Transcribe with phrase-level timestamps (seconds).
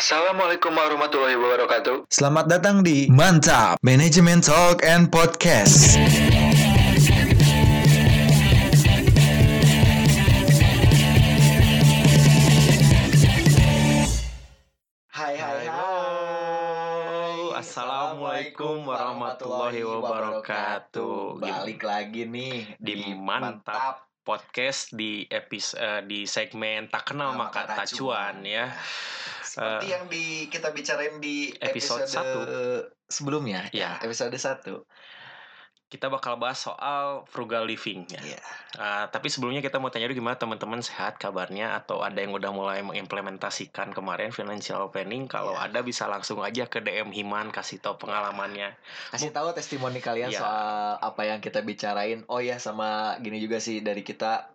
[0.00, 2.08] Assalamualaikum warahmatullahi wabarakatuh.
[2.08, 6.00] Selamat datang di Mantap Management Talk and Podcast.
[15.12, 21.44] Hai hai Halo, Assalamualaikum warahmatullahi wabarakatuh.
[21.44, 28.00] Balik lagi nih Di Mantap Podcast di episode di segmen tak kenal maka Kata tak
[28.00, 28.72] cuan ya.
[29.50, 32.40] Seperti Eh, yang di kita bicarain di episode episode, satu.
[33.04, 33.98] sebelumnya, Ya.
[33.98, 34.86] episode 1.
[35.90, 38.22] Kita bakal bahas soal frugal living ya.
[38.22, 38.38] Iya.
[38.72, 42.54] Eh, tapi sebelumnya kita mau tanya dulu gimana teman-teman sehat kabarnya atau ada yang udah
[42.54, 45.66] mulai mengimplementasikan kemarin financial planning kalau Iya.
[45.66, 48.70] ada bisa langsung aja ke DM Himan kasih tahu pengalamannya.
[49.10, 50.38] Kasih tahu testimoni kalian Iya.
[50.38, 50.70] soal
[51.02, 52.22] apa yang kita bicarain.
[52.28, 54.46] Oh ya sama gini juga sih dari kita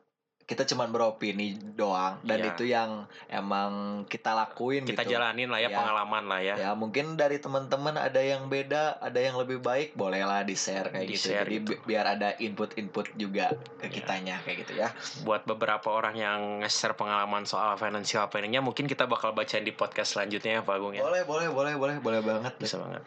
[0.45, 2.49] kita cuman beropini doang dan Iya.
[2.53, 2.89] itu yang
[3.25, 3.71] emang
[4.05, 5.17] kita lakuin Kita gitu.
[5.17, 5.75] jalanin lah ya, Ya.
[5.75, 6.55] pengalaman lah ya.
[6.55, 11.33] Ya mungkin dari teman-teman ada yang beda, ada yang lebih baik, bolehlah di-share kayak gitu.
[11.33, 11.69] Di-share Jadi gitu.
[11.73, 13.91] bi- biar ada input-input juga ke Ya.
[13.91, 14.93] kitanya kayak gitu ya.
[15.21, 20.13] buat beberapa orang yang nge-share pengalaman soal financial planningnya mungkin kita bakal bacain di podcast
[20.13, 22.53] selanjutnya ya Pak Agung ya Boleh, boleh, boleh, boleh, boleh banget.
[22.55, 23.01] bisa banget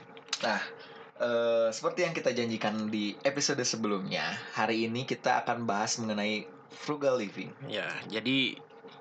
[1.18, 4.22] Eh, seperti yang kita janjikan di episode sebelumnya,
[4.54, 7.50] hari ini kita akan bahas mengenai frugal living.
[7.66, 8.56] ya jadi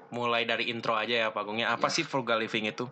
[0.07, 1.99] mulai dari intro aja ya Pak Agung ya apa Ya.
[1.99, 2.87] sih frugal living itu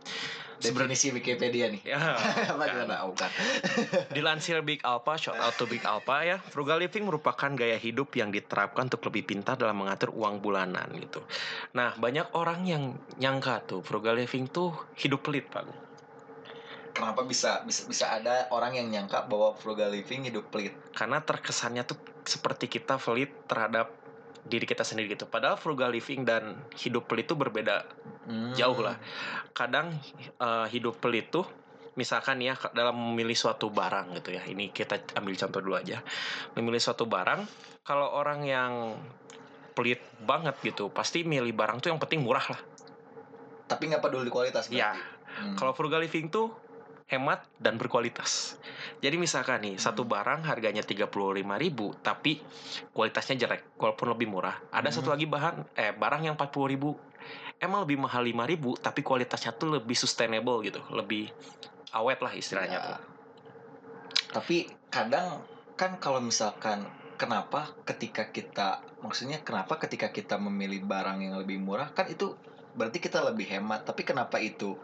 [0.56, 1.84] Sebenarnya Definisi Wikipedia nih.
[1.84, 2.00] ya
[2.60, 3.04] gimana?
[3.04, 3.28] Oh, bukan.
[4.16, 8.32] dilansir Big Alpha shout out to Big Alpha ya frugal living merupakan gaya hidup yang
[8.32, 11.24] diterapkan untuk lebih pintar dalam mengatur uang bulanan gitu
[11.72, 12.84] nah banyak orang yang
[13.16, 15.80] nyangka tuh frugal living tuh hidup pelit Pak Agung
[16.96, 20.72] Kenapa bisa bisa bisa ada orang yang nyangka bahwa frugal living hidup pelit?
[20.96, 23.92] karena terkesannya tuh seperti kita pelit terhadap
[24.46, 27.86] diri kita sendiri gitu padahal frugal living dan hidup pelit itu berbeda
[28.26, 28.58] Hmm.
[28.58, 28.98] Jauh lah.
[29.52, 29.94] kadang
[30.36, 31.46] eh, hidup pelit tuh
[31.94, 36.02] misalkan ya dalam memilih suatu barang gitu ya ini kita ambil contoh dulu aja
[36.54, 37.46] memilih suatu barang
[37.82, 38.74] kalau orang yang
[39.72, 42.62] pelit banget gitu pasti milih barang tuh yang penting murah lah
[43.66, 44.82] Tapi nggak peduli kualitas berarti.
[44.82, 44.94] ya
[45.36, 45.54] Hmm.
[45.54, 46.48] kalau frugal living tuh
[47.06, 48.58] hemat dan berkualitas
[49.00, 50.12] jadi misalkan nih satu Hmm.
[50.18, 52.42] barang harganya 35.000 tapi
[52.92, 54.98] kualitasnya jelek walaupun lebih murah ada Hmm.
[54.98, 56.98] satu lagi bahan eh barang yang 40.000
[57.62, 61.30] emang lebih mahal 5.000 tapi kualitasnya tuh lebih sustainable gitu lebih
[61.94, 62.86] awet lah istilahnya Ya.
[62.90, 63.00] tuh
[64.36, 65.48] Tapi kadang
[65.80, 66.84] kan kalau misalkan
[67.16, 72.36] kenapa ketika kita maksudnya kenapa ketika kita memilih barang yang lebih murah kan itu
[72.76, 73.88] berarti kita lebih hemat.
[73.88, 74.76] Tapi kenapa itu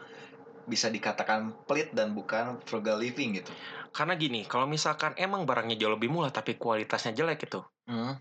[0.68, 3.52] bisa dikatakan pelit dan bukan frugal living gitu?
[3.92, 8.16] karena gini kalau misalkan emang barangnya jauh lebih murah tapi kualitasnya jelek gitu Hmm.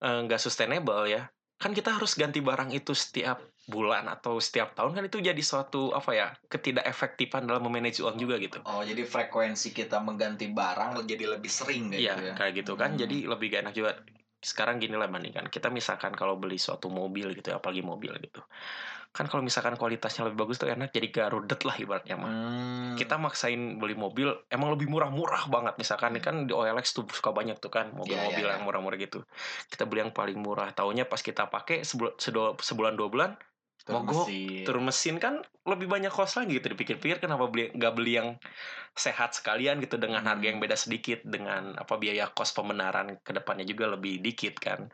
[0.00, 4.96] eh, nggak sustainable ya kan kita harus ganti barang itu setiap bulan atau setiap tahun
[4.96, 9.04] kan itu jadi suatu apa ya ketidak efektifan dalam memanage uang juga gitu Oh jadi
[9.04, 12.34] frekuensi kita mengganti barang jadi lebih sering kayak Iya gitu ya?
[12.38, 13.00] kayak gitu kan Hmm.
[13.04, 13.90] jadi lebih gak enak juga
[14.38, 18.40] sekarang gini lah bandingkan kita misalkan kalau beli suatu mobil gitu ya apalagi mobil gitu
[19.08, 22.30] kan kalau misalkan kualitasnya lebih bagus tuh enak jadi gak rudet lah ibaratnya mah.
[22.30, 22.94] Hmm.
[22.94, 25.74] kita maksain beli mobil emang lebih murah-murah banget.
[25.78, 28.98] Misalkan nih kan di OLX tuh suka banyak tuh kan mobil-mobil Iya, iya, yang murah-murah
[28.98, 29.22] gitu.
[29.70, 30.70] Kita beli yang paling murah.
[30.74, 32.18] Taunya pas kita pakai sebulan
[32.58, 33.30] sebulan dua bulan
[33.78, 34.64] Turun mogok, mesin.
[34.66, 36.74] turun mesin kan lebih banyak cost lagi gitu.
[36.74, 38.28] Dipikir-pikir kenapa beli nggak beli yang
[38.92, 40.66] sehat sekalian gitu dengan harga yang Hmm.
[40.66, 44.90] beda sedikit dengan apa biaya kos pembenaran ke depannya juga lebih dikit kan.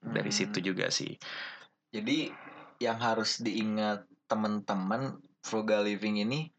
[0.00, 0.38] Dari Hmm.
[0.38, 1.18] situ juga sih.
[1.90, 2.30] Jadi
[2.82, 6.50] yang harus diingat teman-teman frugal living ini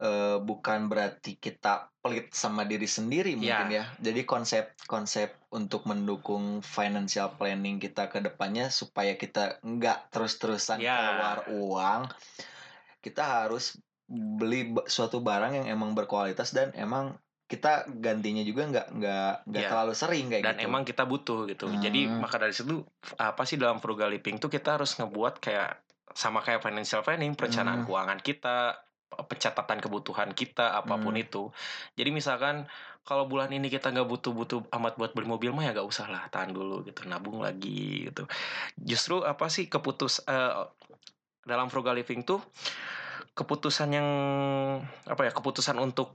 [0.00, 3.84] eh, bukan berarti kita pelit sama diri sendiri mungkin ya.
[4.00, 10.96] Jadi konsep-konsep untuk mendukung financial planning kita ke depannya supaya kita nggak terus-terusan Ya.
[10.96, 12.00] keluar uang,
[13.04, 13.76] kita harus
[14.10, 17.14] beli suatu barang yang emang berkualitas dan emang
[17.50, 19.68] kita gantinya juga nggak nggak nggak Ya.
[19.74, 20.70] terlalu sering kayak dan gitu.
[20.70, 22.22] emang kita butuh gitu jadi Hmm.
[22.22, 22.86] maka dari situ
[23.18, 25.82] apa sih dalam frugal living tuh kita harus ngebuat kayak
[26.14, 27.86] sama kayak financial planning perencanaan Hmm.
[27.90, 28.78] keuangan kita
[29.10, 31.24] pencatatan kebutuhan kita apa pun Hmm.
[31.26, 31.42] itu
[31.98, 32.70] jadi misalkan
[33.02, 36.30] kalau bulan ini kita nggak butuh-butuh amat buat beli mobil mah ya gak usah lah
[36.30, 38.30] tahan dulu gitu nabung lagi gitu
[38.78, 40.54] justru apa sih keputus eh,
[41.42, 42.38] dalam frugal living tuh
[43.34, 44.08] keputusan yang
[45.10, 46.14] apa ya keputusan untuk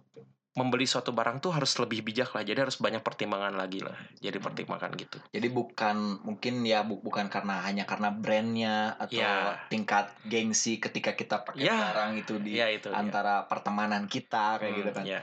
[0.55, 4.39] membeli suatu barang tuh harus lebih bijak lah jadi harus banyak pertimbangan lagi lah jadi
[4.39, 9.59] pertimbangan gitu Jadi bukan mungkin ya bu- bukan karena hanya karena brandnya atau Ya.
[9.67, 11.75] tingkat gengsi ketika kita pakai Ya.
[11.91, 12.95] barang itu di ya itu ya.
[12.95, 15.03] antara pertemanan kita kayak Hmm, gitu kan.
[15.03, 15.21] ya.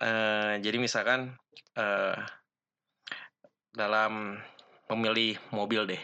[0.00, 1.36] Eh, jadi misalkan
[1.76, 2.16] eh,
[3.70, 4.40] dalam
[4.86, 6.02] memilih mobil deh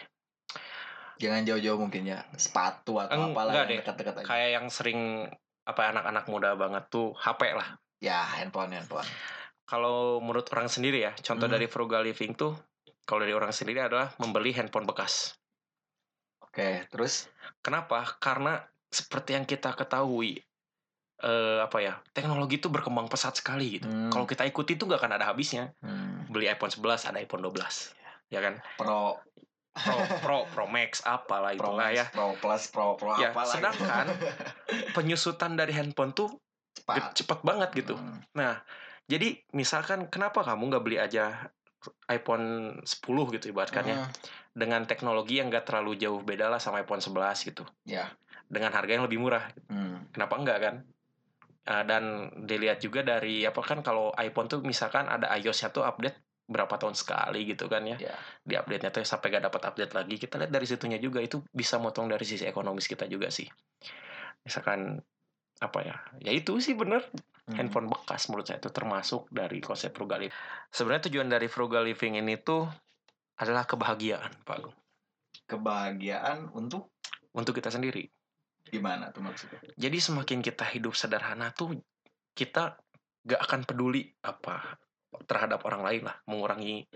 [1.17, 4.25] Jangan jauh-jauh mungkin ya sepatu atau Eng, apalah yang dekat-dekat aja.
[4.25, 5.29] Kayak yang sering
[5.61, 7.77] apa anak-anak muda banget tuh HP lah.
[8.01, 9.05] Ya handphone handphone.
[9.63, 11.55] Kalau menurut orang sendiri ya, contoh Hmm.
[11.55, 12.57] dari frugal living tuh
[13.03, 15.37] kalau dari orang sendiri adalah membeli handphone bekas.
[16.41, 17.29] Oke terus.
[17.61, 18.03] Kenapa?
[18.17, 18.59] Karena
[18.89, 20.41] seperti yang kita ketahui
[21.21, 23.85] eh apa ya teknologi itu berkembang pesat sekali gitu.
[23.85, 24.09] Hmm.
[24.09, 25.69] Kalau kita ikuti tuh nggak akan ada habisnya.
[25.79, 26.25] Hmm.
[26.27, 27.93] Beli iPhone 11 ada iPhone 12,
[28.27, 28.57] ya kan?
[28.75, 29.21] Pro
[29.71, 32.09] Pro Pro Pro Max apalah Pro itulah ya.
[32.09, 33.53] Pro Plus, Pro Pro Ya, apalah.
[33.53, 33.55] gitu.
[33.55, 34.05] sedangkan
[34.97, 36.27] penyusutan dari handphone tuh
[36.75, 37.13] cepat.
[37.17, 37.95] cepet banget gitu.
[37.97, 38.21] Hmm.
[38.35, 38.61] Nah,
[39.05, 41.51] jadi misalkan kenapa kamu nggak beli aja
[42.07, 44.11] iPhone 10 gitu ibaratkannya Hmm.
[44.53, 47.65] dengan teknologi yang nggak terlalu jauh beda lah sama iPhone 11 gitu.
[47.83, 48.11] Ya.
[48.51, 49.49] Dengan harga yang lebih murah.
[49.71, 50.05] Hmm.
[50.13, 50.75] Kenapa enggak kan?
[51.61, 52.03] Uh, dan
[52.49, 56.17] dilihat juga dari apa kan kalau iPhone tuh misalkan ada iOS-nya tuh update
[56.51, 57.97] berapa tahun sekali gitu kan ya.
[58.01, 58.15] Ya.
[58.43, 60.15] Di update-nya tuh sampai gak dapat update lagi.
[60.19, 63.47] Kita lihat dari situnya juga itu bisa motong dari sisi ekonomis kita juga sih.
[64.43, 64.99] Misalkan
[65.61, 65.95] apa ya?
[66.19, 67.05] Ya itu sih bener
[67.49, 67.57] Hmm.
[67.57, 70.33] handphone bekas menurut saya itu termasuk dari konsep frugal living.
[70.69, 72.69] Sebenarnya tujuan dari frugal living ini tuh
[73.41, 74.77] adalah kebahagiaan, Pak Agung.
[75.49, 76.93] Kebahagiaan untuk
[77.31, 78.11] Untuk kita sendiri.
[78.67, 79.59] gimana tuh maksudnya?
[79.79, 81.79] Jadi semakin kita hidup sederhana tuh
[82.35, 82.75] kita
[83.23, 84.77] gak akan peduli apa
[85.27, 86.87] terhadap orang lain lah, mengurangi.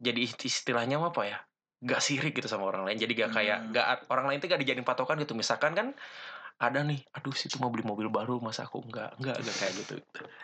[0.00, 1.38] Jadi istilahnya apa ya?
[1.84, 2.96] Gak sirik gitu sama orang lain.
[2.96, 3.72] Jadi gak kayak Hmm.
[3.76, 5.36] gak orang lain tuh gak dijadiin patokan gitu.
[5.36, 5.92] Misalkan kan
[6.58, 9.94] ada nih, aduh situ mau beli mobil baru, masa aku enggak, enggak, enggak kayak gitu.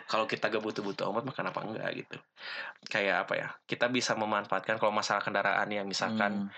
[0.06, 2.16] Kalau kita gak butuh-butuh amat, mah kenapa enggak gitu.
[2.86, 6.50] Kayak apa ya, kita bisa memanfaatkan kalau masalah kendaraan ya, misalkan Hmm.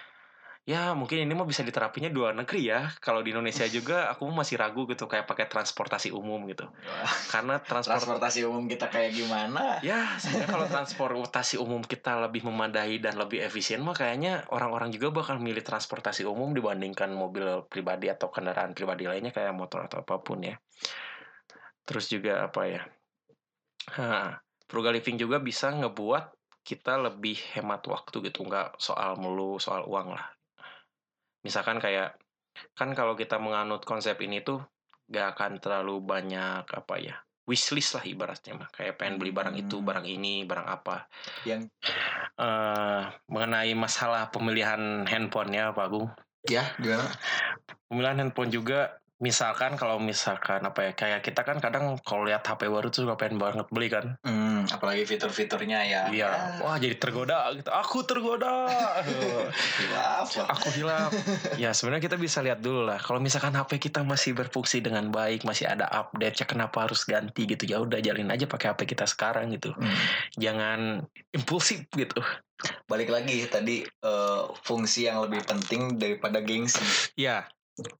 [0.66, 2.90] Ya mungkin ini mah bisa diterapinya di luar negeri ya.
[2.98, 6.66] Kalau di Indonesia juga aku masih ragu gitu kayak pakai transportasi umum gitu.
[7.30, 9.78] Karena transport transportasi umum kita kayak gimana?
[9.78, 15.14] ya sebenarnya kalau transportasi umum kita lebih memadai dan lebih efisien mah kayaknya orang-orang juga
[15.14, 20.18] bakal milih transportasi umum dibandingkan mobil pribadi atau kendaraan pribadi lainnya kayak motor atau apa
[20.18, 20.58] pun ya.
[21.86, 22.82] Terus juga apa ya?
[24.02, 24.34] Nah,
[24.66, 26.34] frugal living juga bisa ngebuat
[26.66, 30.26] kita lebih hemat waktu gitu nggak soal melu soal uang lah
[31.46, 32.18] misalkan kayak
[32.74, 34.58] kan kalau kita menganut konsep ini tuh
[35.06, 37.14] gak akan terlalu banyak apa ya
[37.46, 39.86] wishlist lah ibaratnya mah kayak pengen beli barang itu Hmm.
[39.86, 41.06] barang ini barang apa
[41.46, 41.70] Yang
[42.36, 46.10] eh mengenai masalah pemilihan handphonenya Pak Agung
[46.42, 47.06] ya gimana?
[47.86, 52.68] pemilihan handphone juga misalkan kalau misalkan apa ya kayak kita kan kadang kalau lihat HP
[52.68, 54.20] baru tuh suka pengen banget beli kan.
[54.20, 56.02] Hmm, apalagi fitur-fiturnya ya.
[56.12, 57.72] iya wah jadi tergoda gitu.
[57.72, 58.68] Aku tergoda.
[59.92, 60.36] Maaf.
[60.36, 61.08] aku hilang
[61.56, 63.00] ya sebenarnya kita bisa lihat dulu lah.
[63.00, 67.48] Kalau misalkan HP kita masih berfungsi dengan baik masih ada update ya kenapa harus ganti
[67.48, 67.64] gitu?
[67.64, 69.72] Ya udah jalin aja pakai HP kita sekarang gitu.
[69.72, 69.96] Hmm.
[70.36, 72.20] jangan impulsif gitu.
[72.84, 76.84] Balik lagi tadi eh, fungsi yang lebih penting daripada gengsi.
[77.16, 77.48] ya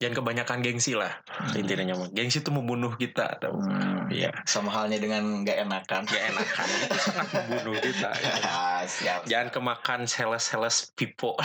[0.01, 1.13] jangan kebanyakan gengsi lah
[1.53, 3.61] intinya mah gengsi itu membunuh kita tau.
[3.61, 4.09] Hmm.
[4.09, 4.33] Iya.
[4.43, 6.01] Sama halnya dengan nggak enakan.
[6.03, 8.09] gak enakan itu sangat membunuh kita
[8.41, 9.29] Ah, Siap.
[9.29, 11.37] jangan kemakan sales-sales pipo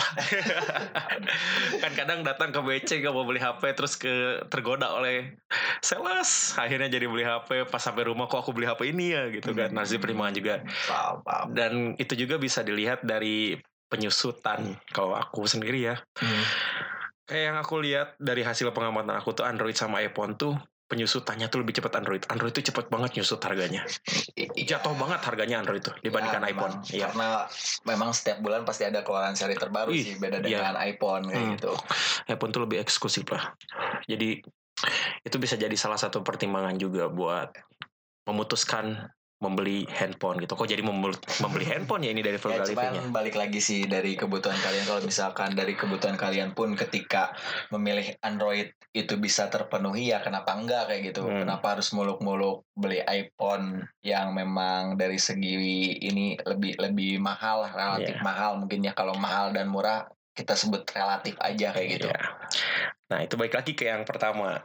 [1.83, 4.11] kan kadang datang ke BC gak mau beli HP terus ke
[4.47, 5.37] tergoda oleh
[5.79, 9.51] sales akhirnya jadi beli HP pas sampai rumah kok aku beli HP ini ya gitu
[9.51, 10.53] kan nasib pertimbangan juga
[10.87, 11.45] Paham, paham.
[11.51, 16.43] dan itu juga bisa dilihat dari penyusutan kalau aku sendiri ya Hmm.
[17.33, 20.53] Kayak yang aku lihat dari hasil pengamatan aku tuh Android sama iPhone tuh
[20.83, 23.81] penyusutannya tuh lebih cepat Android Android tuh cepat banget nyusut harganya
[24.69, 26.93] jatuh banget harganya Android tuh dibandingkan Ya, iPhone memang.
[26.93, 27.27] iya Karena
[27.89, 30.61] memang setiap bulan pasti ada keluaran seri terbaru Ih, sih beda iya.
[30.61, 31.51] dengan iPhone kayak Hmm.
[31.57, 31.73] gitu.
[32.29, 33.57] iPhone tuh lebih eksklusif lah.
[34.05, 34.43] Jadi
[35.23, 37.49] itu bisa jadi salah satu pertimbangan juga buat
[38.29, 39.09] memutuskan
[39.43, 40.55] membeli handphone gitu.
[40.55, 42.71] Kok jadi membeli, membeli handphone ya ini dari frugal ya?
[42.71, 47.35] cuman balik lagi sih dari kebutuhan kalian kalau misalkan dari kebutuhan kalian pun ketika
[47.69, 51.43] memilih Android itu bisa terpenuhi ya kenapa enggak kayak gitu Hmm.
[51.43, 55.55] kenapa harus muluk-muluk beli iPhone yang memang dari segi
[55.99, 58.23] ini lebih lebih mahal relatif Iya.
[58.23, 62.21] mahal mungkin ya kalau mahal dan murah kita sebut relatif aja kayak gitu Iya.
[63.13, 64.57] Nah itu baik lagi ke yang pertama.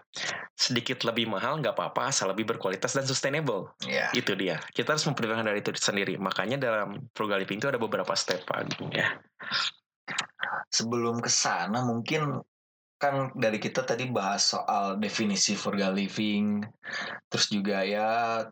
[0.57, 3.77] Sedikit lebih mahal nggak apa-apa asal lebih berkualitas dan sustainable.
[3.85, 4.57] ya Itu dia.
[4.73, 6.17] Kita harus mempertimbangkan dari itu sendiri.
[6.17, 9.21] Makanya dalam frugal living itu ada beberapa step Agung, ya.
[10.73, 12.41] sebelum ke sana mungkin
[12.99, 16.65] kan dari kita tadi bahas soal definisi frugal living
[17.31, 18.43] terus juga ya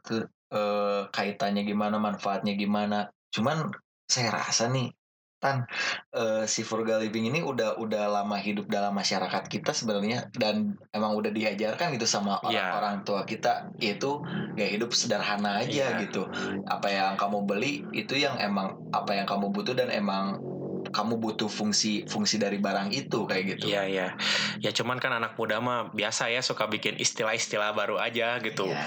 [0.52, 3.73] eh, kaitannya gimana manfaatnya gimana cuman
[4.06, 4.92] saya rasa nih
[5.36, 5.68] tan
[6.16, 11.12] eh, si frugal living ini udah udah lama hidup dalam masyarakat kita sebenarnya dan emang
[11.12, 12.72] udah diajarkan gitu sama Iya.
[12.72, 14.24] orang-orang tua kita yaitu
[14.56, 16.00] gaya hidup sederhana aja Iya.
[16.08, 16.24] gitu
[16.64, 20.40] apa yang kamu beli itu yang emang apa yang kamu butuh dan emang
[20.96, 24.08] kamu butuh fungsi fungsi dari barang itu kayak gitu Iya iya.
[24.58, 28.64] Ya cuman kan anak muda mah biasa ya suka bikin istilah-istilah baru aja gitu.
[28.72, 28.80] ya,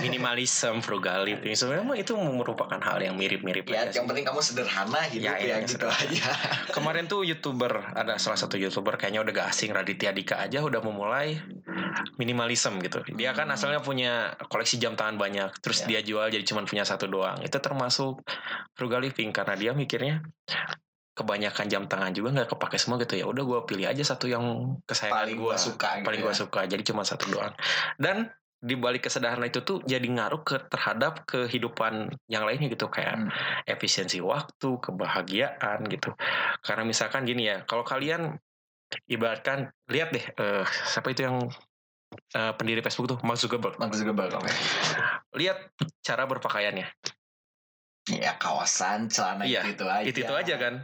[0.00, 1.54] Minimalism, frugal living.
[1.54, 4.08] Sebenarnya mah itu merupakan hal yang mirip-mirip ya aja yang sih.
[4.08, 6.10] penting kamu sederhana gitu Ya, ya, ya, gitu sederhana.
[6.10, 6.24] aja
[6.76, 10.80] Kemarin tuh youtuber ada salah satu youtuber kayaknya udah gak asing Raditya Dika aja udah
[10.80, 11.38] memulai
[12.16, 13.04] minimalism gitu.
[13.12, 13.54] Dia kan Hmm.
[13.54, 14.12] asalnya punya
[14.44, 15.86] koleksi jam tangan banyak, terus Ya.
[15.88, 17.38] dia jual jadi cuma punya satu doang.
[17.40, 18.24] Itu termasuk
[18.72, 20.24] frugal living karena dia mikirnya
[21.16, 23.24] kebanyakan jam tangan juga nggak kepake semua gitu ya.
[23.24, 24.44] Udah gue pilih aja satu yang
[24.84, 26.24] kesayangan paling gue suka gitu paling ya.
[26.28, 26.60] gue suka.
[26.68, 27.56] Jadi cuma satu doang.
[27.96, 32.92] Dan di balik kesederhanaan itu tuh jadi ngaruh ke terhadap kehidupan yang lainnya gitu.
[32.92, 33.28] Kayak Hmm.
[33.64, 36.12] efisiensi waktu kebahagiaan gitu.
[36.60, 38.36] Karena misalkan gini ya kalau kalian
[39.08, 41.48] ibaratkan lihat deh eh, siapa itu yang
[42.36, 43.18] eh, pendiri Facebook tuh?
[43.24, 43.80] Mark Zuckerberg.
[43.80, 44.44] Juga bakal
[45.32, 45.72] lihat
[46.04, 46.86] cara berpakaiannya
[48.06, 50.06] ya kawasan celana Iya, itu, itu aja.
[50.06, 50.74] itu itu aja kan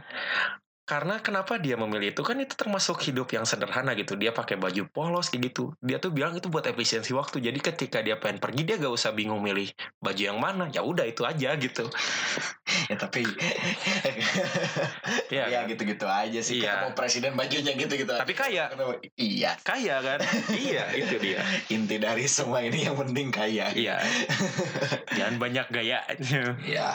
[0.93, 2.21] karena kenapa dia memilih itu?
[2.21, 4.13] Kan itu termasuk hidup yang sederhana gitu.
[4.13, 5.73] Dia pakai baju polos kayak gitu.
[5.81, 7.41] Dia tuh bilang itu buat efisiensi waktu.
[7.41, 10.69] Jadi ketika dia pengen pergi dia gak usah bingung milih baju yang mana.
[10.69, 11.89] Ya udah itu aja gitu.
[12.89, 13.23] Ya tapi
[15.29, 15.71] Iya ya kan?
[15.71, 16.59] gitu-gitu aja sih.
[16.59, 16.83] Iya.
[16.83, 18.21] ketemu presiden bajunya gitu-gitu aja.
[18.25, 18.65] tapi kaya.
[19.15, 19.55] Iya.
[19.61, 20.19] Kaya kan?
[20.51, 21.39] Iya itu dia.
[21.71, 23.71] Inti dari semua ini yang penting kaya.
[23.71, 24.01] Iya.
[25.17, 26.03] Jangan banyak gayanya
[26.67, 26.89] ya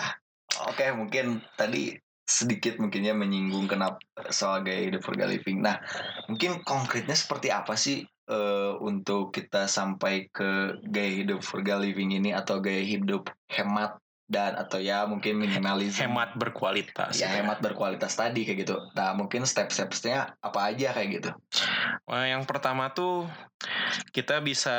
[0.66, 1.96] oke mungkin tadi
[2.28, 3.96] sedikit mungkinnya menyinggung kenapa
[4.28, 5.64] soal gaya hidup frugal living.
[5.64, 5.80] Nah
[6.28, 12.36] mungkin konkretnya seperti apa sih eh, untuk kita sampai ke gaya hidup frugal living ini
[12.36, 13.96] atau gaya hidup hemat
[14.28, 17.16] dan atau ya mungkin minimalism hemat berkualitas.
[17.16, 18.76] Ya hemat berkualitas tadi kayak gitu.
[18.92, 21.30] Nah mungkin step-stepnya apa aja kayak gitu.
[22.04, 23.24] Wah, yang pertama tuh
[24.12, 24.76] kita bisa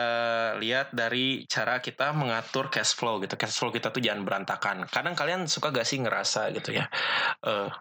[0.61, 3.33] lihat dari cara kita mengatur cash flow gitu.
[3.35, 4.85] Cash flow kita tuh jangan berantakan.
[4.85, 6.85] Kadang kalian suka gak sih ngerasa gitu ya,
[7.41, 7.73] eh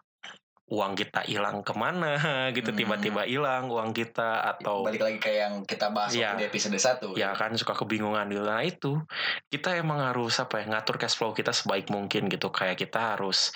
[0.69, 2.21] uang kita hilang ke mana
[2.53, 2.79] gitu Hmm.
[2.79, 7.17] tiba-tiba hilang uang kita atau balik lagi kayak yang kita bahas waktu di episode 1
[7.17, 8.43] ya kan suka kebingungan gitu.
[8.43, 9.01] Nah itu
[9.47, 12.49] kita emang harus apa ya ngatur cash flow kita sebaik mungkin gitu.
[12.49, 13.51] Kayak kita harus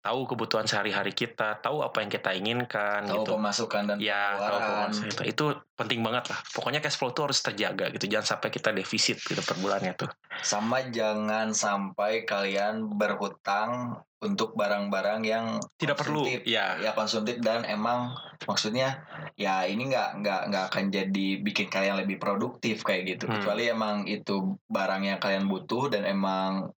[0.00, 3.30] tahu kebutuhan sehari-hari kita, tahu apa yang kita inginkan tahu gitu.
[3.34, 4.72] pemasukan dan Ya, tahu pengeluaran.
[4.88, 5.22] pemasukan itu.
[5.26, 5.44] itu
[5.74, 6.38] penting banget lah.
[6.50, 8.04] Pokoknya cash flow tuh harus terjaga gitu.
[8.06, 10.08] Jangan sampai kita defisit gitu per bulannya tuh.
[10.36, 16.24] sama jangan sampai kalian berhutang untuk barang-barang yang Tidak perlu.
[16.48, 16.80] Ya.
[16.80, 18.16] ya konsumtif dan emang
[18.48, 19.04] maksudnya
[19.36, 23.40] ya ini nggak nggak nggak akan jadi bikin kalian lebih produktif kayak gitu Hmm.
[23.40, 26.72] kecuali emang itu barang yang kalian butuh dan emang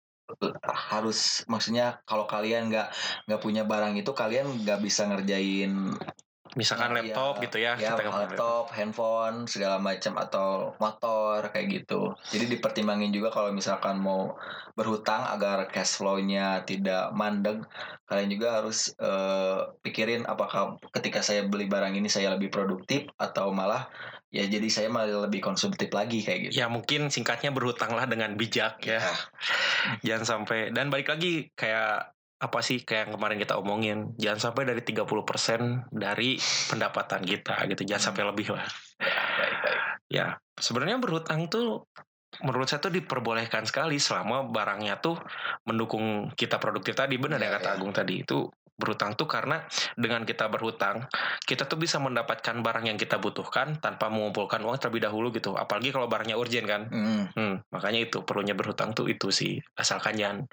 [0.91, 2.91] harus maksudnya kalau kalian nggak
[3.31, 5.95] nggak punya barang itu kalian nggak bisa ngerjain
[6.57, 7.43] Misalkan Nah, laptop iya.
[7.45, 7.73] gitu ya.
[7.77, 12.17] ya kita laptop, handphone, segala macam atau motor kayak gitu.
[12.33, 14.33] Jadi dipertimbangin juga kalau misalkan mau
[14.73, 17.61] berhutang agar cash flow-nya tidak mandeg,
[18.09, 23.53] kalian juga harus eh, pikirin apakah ketika saya beli barang ini saya lebih produktif atau
[23.53, 23.85] malah
[24.27, 26.59] ya jadi saya malah lebih konsumtif lagi kayak gitu.
[26.59, 28.99] Ya mungkin singkatnya berhutanglah dengan bijak ya.
[30.07, 34.13] Jangan sampai dan balik lagi kayak apa sih kayak yang kemarin kita omongin?
[34.21, 36.37] Jangan sampai dari 30% dari
[36.69, 37.81] pendapatan kita gitu.
[37.83, 38.67] Jangan sampai lebih lah.
[39.01, 39.79] Baik, baik.
[40.07, 40.25] ya
[40.55, 41.83] sebenarnya berhutang tuh
[42.45, 45.17] menurut saya tuh diperbolehkan sekali selama barangnya tuh
[45.65, 47.17] mendukung kita produktif tadi.
[47.17, 47.75] Benar ya Iya, kata iya.
[47.75, 48.21] Agung tadi.
[48.21, 49.65] Itu berhutang tuh karena
[49.97, 51.09] dengan kita berhutang
[51.49, 55.57] kita tuh bisa mendapatkan barang yang kita butuhkan tanpa mengumpulkan uang terlebih dahulu gitu.
[55.57, 56.81] Apalagi kalau barangnya urgent kan.
[56.93, 59.57] Hmm, Hmm, makanya itu perlunya berhutang tuh itu sih.
[59.73, 60.45] Asalkan jangan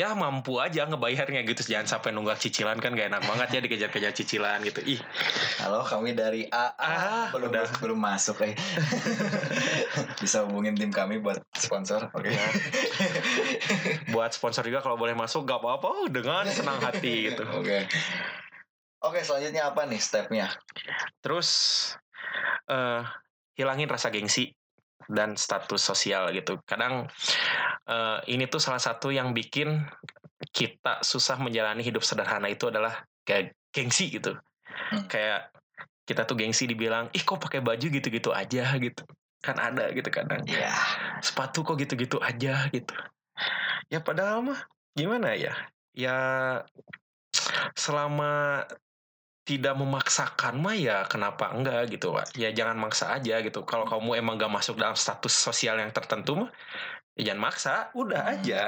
[0.00, 4.16] ya mampu aja ngebayarnya gitu jangan sampai nunggak cicilan kan gak enak banget ya dikejar-kejar
[4.16, 5.00] cicilan gitu ih
[5.60, 7.68] halo kami dari A Ah, belum udah.
[7.84, 8.56] belum masuk eh.
[10.24, 12.08] bisa hubungin tim kami buat sponsor.
[12.16, 12.32] Oke.
[12.32, 12.48] Ya.
[14.08, 17.84] buat sponsor juga kalau boleh masuk gak apa-apa dengan senang hati gitu Oke.
[19.00, 20.48] Oke, selanjutnya apa nih stepnya?
[21.20, 21.48] terus
[22.64, 23.04] eh
[23.52, 24.56] hilangin rasa gengsi
[25.08, 26.60] dan status sosial gitu.
[26.68, 27.08] Kadang
[27.88, 29.80] eh, ini tuh salah satu yang bikin
[30.50, 34.36] kita susah menjalani hidup sederhana itu adalah kayak gengsi gitu.
[34.70, 35.06] Hmm.
[35.10, 35.50] kayak
[36.08, 38.74] kita tuh gengsi dibilang ih kok pakai baju gitu-gitu aja?
[38.78, 39.06] gitu.
[39.38, 40.42] Kan ada gitu kadang.
[40.48, 40.72] Ya,
[41.22, 42.66] sepatu kok gitu-gitu aja?
[42.74, 42.94] gitu.
[43.90, 44.60] Ya padahal mah
[44.94, 45.54] gimana ya?
[45.94, 46.16] Ya
[47.78, 48.66] selama
[49.50, 52.38] tidak memaksakan mah ya kenapa enggak gitu Pak.
[52.38, 53.66] Ya jangan maksa aja gitu.
[53.66, 56.50] Kalau kamu emang gak masuk dalam status sosial yang tertentu mah
[57.18, 58.34] Ya, jangan maksa, udah Hmm.
[58.38, 58.62] aja.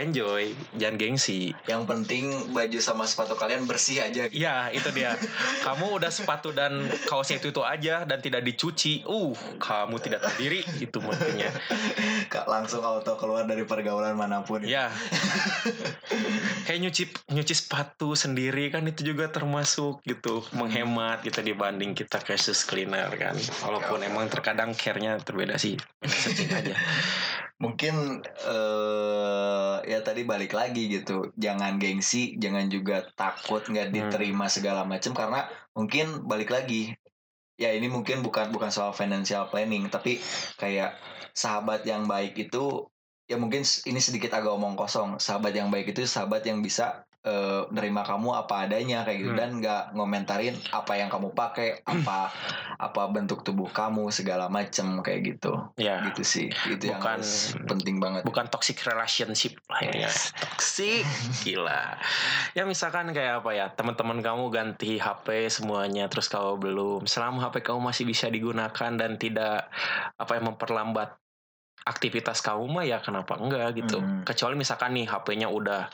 [0.00, 1.52] Enjoy, jangan gengsi.
[1.68, 2.24] Yang penting
[2.56, 4.32] baju sama sepatu kalian bersih aja.
[4.32, 5.12] Ya, itu dia.
[5.60, 9.04] Kamu udah sepatu dan kaosnya itu itu aja dan tidak dicuci.
[9.04, 11.52] Uh, kamu tidak tahu diri itu mestinya.
[12.32, 14.64] Kak langsung auto keluar dari pergaulan mana pun.
[14.64, 14.88] Ya.
[16.64, 22.64] Kayak nyuci nyuci sepatu sendiri kan itu juga termasuk gitu, menghemat kita dibanding kita kasus
[22.64, 23.36] cleaner kan.
[23.68, 25.76] Walaupun emang terkadang care-nya terbeda sih.
[26.08, 26.74] Setting aja.
[27.62, 27.94] Mungkin
[28.26, 31.30] eh ya tadi balik lagi gitu.
[31.38, 33.94] Jangan gengsi, jangan juga takut nggak Hmm.
[33.96, 35.40] diterima segala macam karena
[35.78, 36.90] mungkin balik lagi.
[37.60, 40.18] Ya ini mungkin bukan bukan soal financial planning, tapi
[40.58, 40.98] kayak
[41.32, 42.90] sahabat yang baik itu
[43.30, 45.22] ya mungkin ini sedikit agak omong kosong.
[45.22, 49.38] Sahabat yang baik itu sahabat yang bisa eh, nerima kamu apa adanya kayak gitu Hmm.
[49.38, 52.28] dan nggak ngomentarin apa yang kamu pakai, apa
[52.86, 55.54] apa bentuk tubuh kamu segala macem kayak gitu.
[55.76, 56.02] Ya.
[56.10, 56.46] Gitu sih.
[56.66, 58.22] Itu yang Bukan- harus penting banget.
[58.22, 61.06] bukan toxic relationship lah ya toxic
[61.42, 61.94] gila
[62.52, 67.62] ya misalkan kayak apa ya teman-teman kamu ganti HP semuanya terus kamu belum selama HP
[67.62, 69.70] kamu masih bisa digunakan dan tidak
[70.16, 71.21] apa yang memperlambat
[71.82, 73.98] aktivitas kamu mah ya kenapa enggak gitu.
[73.98, 74.22] Hmm.
[74.22, 75.90] kecuali misalkan nih HP-nya udah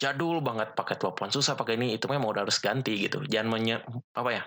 [0.00, 3.24] jadul banget pakai telepon susah pakai ini itu memang udah harus ganti gitu.
[3.28, 3.80] Jangan menye
[4.16, 4.42] apa ya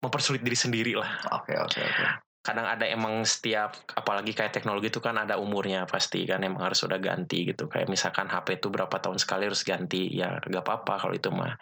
[0.00, 1.10] mempersulit diri sendiri lah.
[1.32, 2.06] Oke oke oke.
[2.38, 6.80] kadang ada emang setiap apalagi kayak teknologi itu kan ada umurnya pasti kan emang harus
[6.80, 7.68] udah ganti gitu.
[7.68, 11.60] Kayak misalkan HP itu berapa tahun sekali harus ganti ya gak apa-apa kalau itu mah.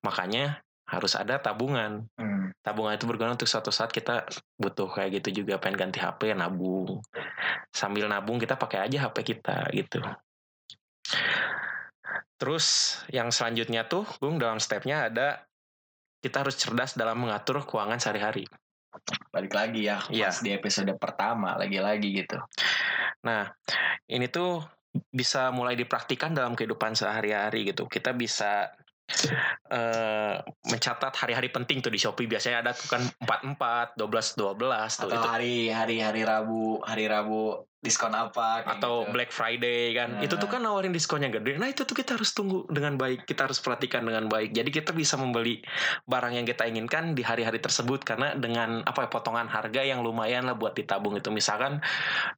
[0.00, 2.52] Makanya harus ada tabungan Hmm.
[2.60, 4.28] tabungan itu berguna untuk suatu saat kita
[4.60, 7.00] butuh kayak gitu juga pengen ganti HP nabung
[7.72, 10.04] sambil nabung kita pakai aja HP kita gitu
[12.36, 15.48] terus yang selanjutnya tuh Bung dalam stepnya ada
[16.20, 18.44] kita harus cerdas dalam mengatur keuangan sehari-hari
[19.32, 22.36] Balik lagi ya pas di episode pertama lagi-lagi gitu.
[23.24, 23.48] Nah,
[24.04, 24.60] ini tuh
[25.08, 27.88] bisa mulai dipraktikkan dalam kehidupan sehari-hari gitu.
[27.88, 28.68] Kita bisa
[29.72, 30.34] eh
[30.68, 35.08] mencatat hari-hari penting tuh di Shopee biasanya ada tuh kan 44, 12, 12 tuh Atau
[35.08, 39.10] itu hari hari hari Rabu hari Rabu diskon apa atau gitu.
[39.10, 40.08] Black Friday kan.
[40.16, 40.22] Nah.
[40.22, 41.58] Itu tuh kan nawarin diskonnya gede.
[41.58, 43.26] Nah, itu tuh kita harus tunggu dengan baik.
[43.26, 44.54] Kita harus perhatikan dengan baik.
[44.54, 45.58] Jadi kita bisa membeli
[46.06, 50.46] barang yang kita inginkan di hari-hari tersebut karena dengan apa ya potongan harga yang lumayan
[50.46, 51.34] lah buat ditabung itu.
[51.34, 51.82] Misalkan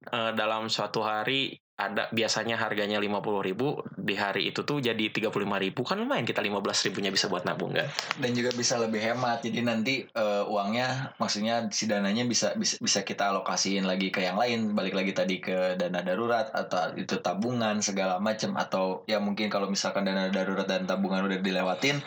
[0.09, 5.43] eh, dalam suatu hari ada biasanya harganya 50.000 ribu di hari itu tuh jadi 35.000
[5.43, 7.91] ribu kan lumayan kita 15 ribunya bisa buat nabung kan
[8.23, 9.43] dan juga bisa lebih hemat.
[9.43, 14.39] Jadi nanti eh, uangnya maksudnya si dananya bisa bisa bisa kita alokasiin lagi ke yang
[14.39, 19.51] lain, balik lagi tadi ke dana darurat atau itu tabungan segala macam atau ya mungkin
[19.51, 21.99] kalau misalkan dana darurat dan tabungan udah dilewatin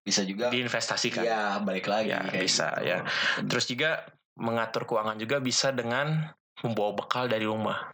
[0.00, 2.88] bisa juga diinvestasikan ya balik lagi Ya, kayak bisa, gitu.
[2.88, 2.98] ya.
[3.44, 3.90] terus juga
[4.38, 6.32] mengatur keuangan juga bisa dengan
[6.64, 7.92] membawa bekal dari rumah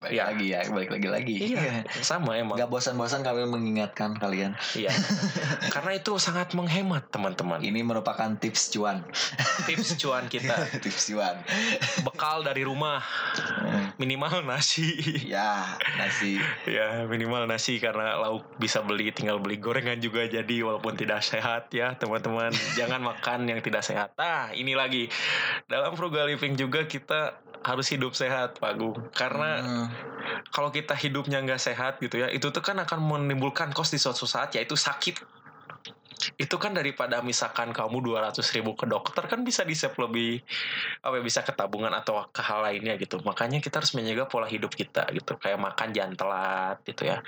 [0.00, 0.32] balik Ya.
[0.32, 4.56] lagi ya balik lagi lagi iya sama emang Gak bosan-bosan kami mengingatkan kalian.
[4.72, 4.88] Iya.
[5.76, 7.60] Karena itu sangat menghemat teman-teman.
[7.60, 9.04] Ini merupakan tips cuan.
[9.68, 11.36] Tips cuan kita tips cuan.
[12.00, 13.04] bekal dari rumah
[14.00, 14.96] minimal nasi.
[15.28, 16.40] ya, nasi.
[16.64, 21.68] ya minimal nasi karena lauk bisa beli tinggal beli gorengan juga jadi walaupun tidak sehat
[21.76, 22.48] ya teman-teman.
[22.72, 24.16] Jangan makan yang tidak sehat.
[24.16, 25.12] Nah ini lagi
[25.68, 27.36] dalam frugal living juga kita
[27.68, 28.98] harus hidup sehat Pak Gung.
[29.12, 29.86] Karena Hmm,
[30.54, 34.24] kalau kita hidupnya nggak sehat gitu ya itu tuh kan akan menimbulkan kos di suatu
[34.28, 35.14] saat yaitu sakit
[36.36, 40.40] itu kan daripada misalkan kamu 200 ribu ke dokter kan bisa di save lebih
[41.04, 43.20] apa ya, bisa ke tabungan atau ke hal lainnya gitu.
[43.24, 45.36] Makanya kita harus menjaga pola hidup kita gitu.
[45.40, 47.24] Kayak makan jangan telat gitu ya.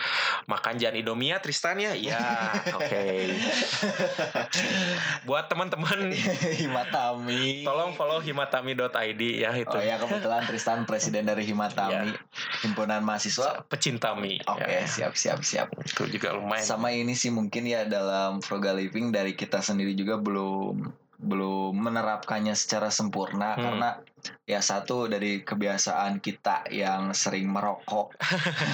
[0.48, 1.92] Makan jangan Indomie ya Tristan ya?
[1.96, 2.20] Ya
[2.78, 3.04] oke.
[5.28, 6.12] Buat teman-teman.
[6.62, 7.64] Himatami.
[7.66, 9.76] tolong follow himatami.id ya itu.
[9.76, 12.12] Oh ya kebetulan Tristan presiden dari Himatami,
[12.62, 13.66] himpunan mahasiswa.
[13.66, 15.68] pecinta mie Oke, Ya, siap siap siap.
[15.82, 20.16] itu juga lumayan Sama ini sih mungkin ya dalam frugal living dari kita sendiri juga
[20.16, 23.62] belum belum menerapkannya secara sempurna Hmm.
[23.62, 23.88] karena
[24.42, 28.14] ya satu dari kebiasaan kita yang sering merokok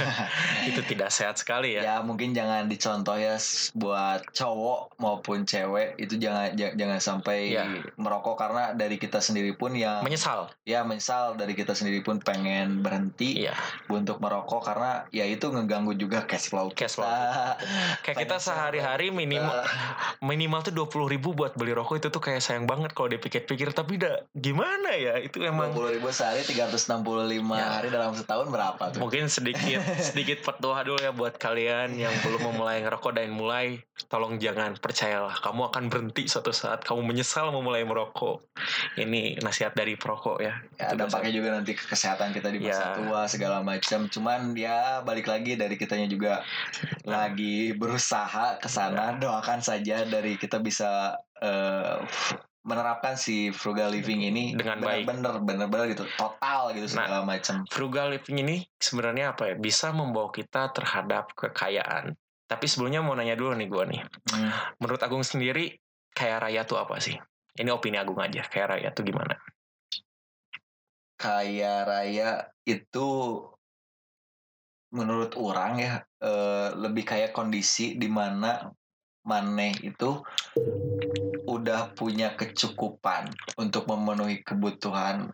[0.68, 1.82] itu tidak sehat sekali ya.
[1.84, 3.36] ya mungkin jangan dicontoh ya
[3.74, 7.64] buat cowok maupun cewek itu jangan ja- jangan sampai Ya.
[7.94, 10.52] merokok karena dari kita sendiri pun yang Menyesal.
[10.62, 13.54] ya misal dari kita sendiri pun pengen berhenti Iya.
[13.88, 17.56] untuk merokok karena ya itu ngeganggu juga cash flow Cash flow kita.
[18.02, 19.72] Kayak kita sehari-hari minimal kita.
[20.20, 23.96] minimal tuh 20 ribu buat beli rokok itu tuh kayak sayang banget kalau dipikir-pikir tapi
[23.96, 25.70] udah gimana ya itu itu emang.
[25.70, 26.98] puluh ribu sehari 365
[27.54, 27.66] ya.
[27.78, 28.98] hari dalam setahun berapa tuh?
[28.98, 29.78] Mungkin sedikit
[30.10, 33.78] sedikit petua dulu ya buat kalian yang belum memulai ngerokok dan mulai
[34.10, 38.42] tolong jangan percayalah kamu akan berhenti suatu saat kamu menyesal memulai merokok.
[38.98, 42.96] Ini nasihat dari perokok ya, ya dampaknya juga nanti ke kesehatan kita di masa ya.
[42.98, 44.10] tua segala macam.
[44.10, 46.42] Cuman ya balik lagi dari kitanya juga
[47.06, 49.14] lagi berusaha ke sana.
[49.14, 49.30] Ya.
[49.30, 52.02] doakan saja dari kita bisa uh,
[52.68, 55.04] menerapkan si frugal living ini dengan bener, baik.
[55.08, 59.54] bener bener bener gitu total gitu nah, segala macam frugal living ini sebenarnya apa ya?
[59.56, 62.12] Bisa membawa kita terhadap kekayaan.
[62.48, 64.02] Tapi sebelumnya mau nanya dulu nih gue nih.
[64.36, 64.52] Hmm.
[64.80, 65.80] menurut Agung sendiri
[66.12, 67.16] kaya raya tuh apa sih?
[67.56, 69.32] Ini opini Agung aja kaya raya tuh gimana?
[71.16, 73.08] Kaya raya itu
[74.92, 78.72] menurut orang ya eh, lebih kayak kondisi di mana
[79.28, 80.24] maneh itu
[81.68, 83.28] udah punya kecukupan
[83.60, 85.28] untuk memenuhi kebutuhan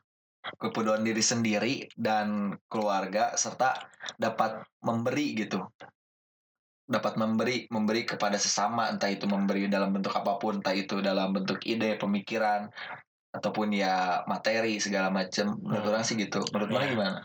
[0.59, 3.79] kebutuhan diri sendiri dan keluarga serta
[4.19, 5.63] dapat memberi gitu.
[6.91, 11.31] Dapat memberi memberi kepada sesama entah itu memberi dalam bentuk apa pun entah itu dalam
[11.31, 12.67] bentuk ide pemikiran
[13.31, 15.91] ataupun ya materi segala macam menurut hmm.
[15.95, 16.43] orang sih gitu.
[16.51, 17.17] Menurut mana gimana?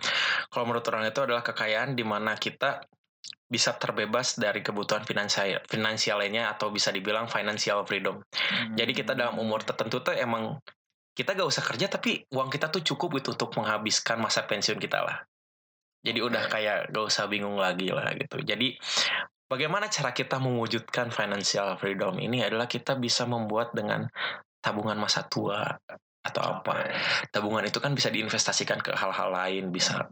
[0.53, 2.85] Kalau menurut orang itu adalah kekayaan di mana kita
[3.49, 8.21] bisa terbebas dari kebutuhan finansial finansial lainnya atau bisa dibilang financial freedom.
[8.21, 8.77] Hmm.
[8.77, 10.61] Jadi kita dalam umur tertentu tuh emang
[11.17, 15.01] kita gak usah kerja tapi uang kita tuh cukup itu untuk menghabiskan masa pensiun kita
[15.01, 15.17] lah.
[16.05, 18.39] Jadi udah kayak gak usah bingung lagi lah gitu.
[18.39, 18.77] Jadi
[19.49, 24.05] bagaimana cara kita mewujudkan financial freedom ini adalah kita bisa membuat dengan
[24.61, 25.65] tabungan masa tua
[26.21, 26.85] atau apa.
[27.33, 30.05] Tabungan itu kan bisa diinvestasikan ke hal-hal lain, bisa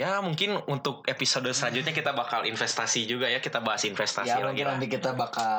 [0.00, 4.64] ya mungkin untuk episode selanjutnya kita bakal investasi juga ya kita bahas investasi ya, lagi
[4.64, 5.52] nanti kita bakal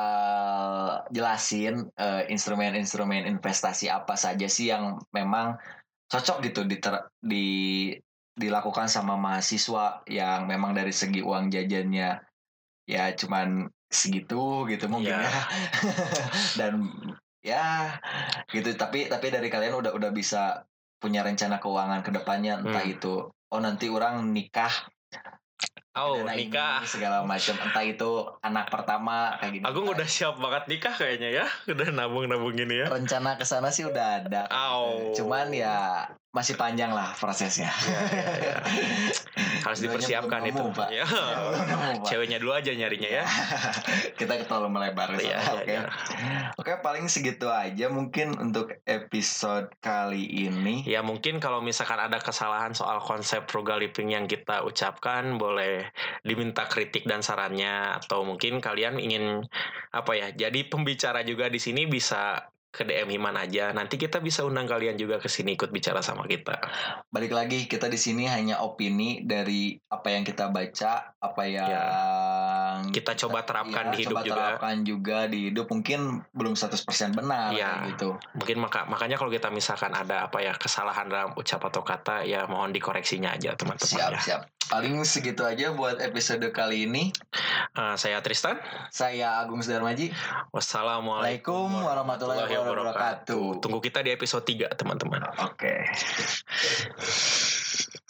[1.14, 5.62] jelasin uh, instrumen-instrumen investasi apa saja sih yang memang
[6.10, 6.82] cocok gitu di
[7.22, 7.46] di
[8.34, 12.18] dilakukan sama mahasiswa yang memang dari segi uang jajannya
[12.90, 15.22] ya cuman segitu gitu mungkin yeah.
[15.22, 15.42] ya
[16.58, 16.90] dan
[17.46, 17.66] ya
[18.50, 20.66] gitu tapi tapi dari kalian udah udah bisa
[20.98, 22.94] punya rencana keuangan ke depannya entah hmm.
[22.98, 24.72] itu oh nanti orang nikah
[25.92, 29.64] Oh nikah segala macam entah itu anak pertama kayak gitu.
[29.68, 32.88] Agung udah siap banget nikah kayaknya ya, udah nabung nabung ini ya.
[32.88, 34.48] Rencana ke sana sih udah ada.
[34.48, 35.12] Oh.
[35.12, 37.68] Cuman ya masih panjang lah prosesnya.
[37.84, 38.56] Ya, ya, ya.
[39.68, 40.64] Harus dipersiapkan itu.
[40.72, 40.88] Pak.
[40.88, 41.04] Ya.
[41.04, 43.24] ya Ceweknya dulu aja nyarinya ya.
[44.18, 45.12] Kita terlalu melebar.
[45.20, 45.76] Ya, Oke.
[45.76, 45.92] Ya.
[46.56, 50.88] Oke, paling segitu aja mungkin untuk episode kali ini.
[50.88, 55.92] Ya mungkin kalau misalkan ada kesalahan soal konsep frugal living yang kita ucapkan boleh
[56.24, 59.44] diminta kritik dan sarannya atau mungkin kalian ingin
[59.92, 63.68] apa ya jadi pembicara juga di sini bisa ke DM Himan aja.
[63.76, 66.56] Nanti kita bisa undang kalian juga ke sini ikut bicara sama kita.
[67.12, 71.84] Balik lagi, kita di sini hanya opini dari apa yang kita baca, apa yang ya.
[72.90, 74.34] Kita, kita coba terapkan ya, di hidup coba juga.
[74.34, 75.66] terapkan juga di hidup.
[75.70, 76.00] Mungkin
[76.34, 77.86] belum 100% benar ya.
[77.92, 78.18] gitu.
[78.34, 82.48] Mungkin maka makanya kalau kita misalkan ada apa ya kesalahan dalam ucap atau kata ya
[82.50, 84.00] mohon dikoreksinya aja teman-teman.
[84.00, 84.20] Siap, ya.
[84.20, 84.42] siap.
[84.72, 87.12] Paling segitu aja buat episode kali ini.
[87.76, 88.56] Uh, saya Tristan.
[88.88, 90.08] Saya Agung Sudarmaji.
[90.48, 93.60] Wassalamualaikum warahmatullahi wabarakatuh.
[93.60, 95.28] Tunggu kita di episode 3, teman-teman.
[95.44, 95.84] Oke.
[95.84, 98.00] Okay.